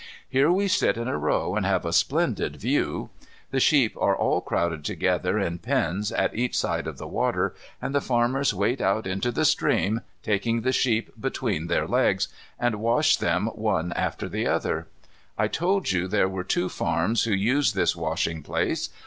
Here 0.27 0.51
we 0.51 0.67
sit 0.67 0.97
in 0.97 1.07
a 1.07 1.15
row 1.15 1.55
and 1.55 1.63
have 1.63 1.85
a 1.85 1.93
splendid 1.93 2.55
view. 2.55 3.11
The 3.51 3.59
sheep 3.59 3.95
are 3.97 4.15
all 4.15 4.41
crowded 4.41 4.83
together 4.83 5.37
in 5.37 5.59
pens 5.59 6.11
at 6.11 6.33
each 6.33 6.57
side 6.57 6.87
of 6.87 6.97
the 6.97 7.05
water, 7.05 7.53
and 7.79 7.93
the 7.93 8.01
farmers 8.01 8.51
wade 8.51 8.81
out 8.81 9.05
into 9.05 9.31
the 9.31 9.45
stream 9.45 10.01
taking 10.23 10.61
the 10.61 10.71
sheep 10.71 11.11
between 11.21 11.67
their 11.67 11.85
legs, 11.85 12.29
and 12.59 12.79
wash 12.81 13.15
them 13.17 13.45
one 13.53 13.93
after 13.93 14.27
the 14.27 14.47
other. 14.47 14.87
I 15.37 15.47
told 15.47 15.91
you 15.91 16.07
there 16.07 16.27
were 16.27 16.43
two 16.45 16.67
farms 16.67 17.25
who 17.25 17.33
use 17.33 17.73
this 17.73 17.95
washing 17.95 18.41
place. 18.41 18.89